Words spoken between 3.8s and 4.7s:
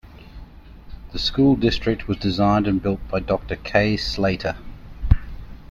Slater.